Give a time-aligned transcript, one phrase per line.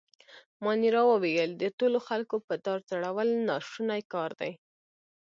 [0.63, 4.53] مانیرا وویل: د ټولو خلکو په دار ځړول ناشونی کار دی.